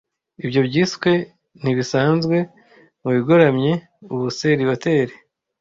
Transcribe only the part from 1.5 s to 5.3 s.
Ntibisanzwe mubigoramye Ubuseribateri